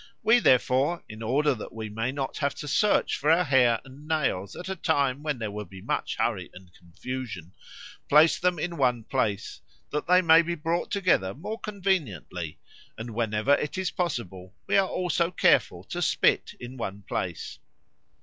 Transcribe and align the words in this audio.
We, 0.23 0.39
therefore, 0.39 1.03
in 1.07 1.21
order 1.21 1.53
that 1.53 1.73
we 1.75 1.87
may 1.87 2.11
not 2.11 2.37
have 2.37 2.55
to 2.55 2.67
search 2.67 3.17
for 3.19 3.29
our 3.29 3.43
hair 3.43 3.79
and 3.85 4.07
nails 4.07 4.55
at 4.55 4.67
a 4.67 4.75
time 4.75 5.21
when 5.21 5.37
there 5.37 5.51
will 5.51 5.65
be 5.65 5.79
much 5.79 6.15
hurry 6.15 6.49
and 6.55 6.73
confusion, 6.73 7.53
place 8.09 8.39
them 8.39 8.57
in 8.57 8.77
one 8.77 9.03
place, 9.03 9.61
that 9.91 10.07
they 10.07 10.23
may 10.23 10.41
be 10.41 10.55
brought 10.55 10.89
together 10.89 11.35
more 11.35 11.59
conveniently, 11.59 12.57
and, 12.97 13.11
whenever 13.13 13.53
it 13.53 13.77
is 13.77 13.91
possible, 13.91 14.55
we 14.65 14.75
are 14.75 14.89
also 14.89 15.29
careful 15.29 15.83
to 15.83 16.01
spit 16.01 16.53
in 16.59 16.77
one 16.77 17.03
place.'" 17.03 17.59